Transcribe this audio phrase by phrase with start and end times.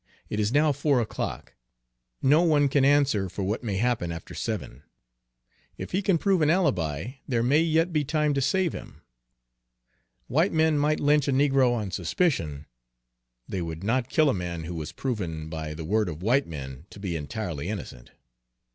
[0.31, 1.53] It is now four o'clock;
[2.23, 4.81] no one can answer for what may happen after seven.
[5.77, 9.03] If he can prove an alibi, there may yet be time to save him.
[10.25, 12.65] White men might lynch a negro on suspicion;
[13.47, 16.87] they would not kill a man who was proven, by the word of white men,
[16.89, 18.09] to be entirely innocent."